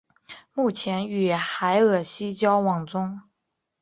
[0.53, 3.21] 目前与海尔希交往中。